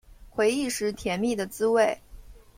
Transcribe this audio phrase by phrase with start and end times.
[0.31, 1.99] 回忆时甜蜜的滋味